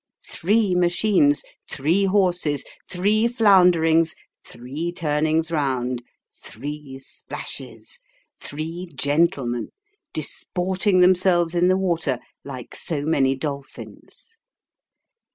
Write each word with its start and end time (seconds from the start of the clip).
Three 0.27 0.73
machines 0.73 1.43
three 1.69 2.05
horses 2.05 2.65
three 2.89 3.27
flounderings 3.27 4.15
three 4.43 4.91
turnings 4.91 5.51
round 5.51 6.01
three 6.43 6.97
splashes 6.97 7.99
three 8.41 8.89
gentlemen, 8.95 9.69
disporting 10.11 11.01
themselves 11.01 11.53
in 11.53 11.67
the 11.67 11.77
water 11.77 12.17
like 12.43 12.73
so 12.73 13.03
many 13.05 13.35
dolphins. 13.35 14.39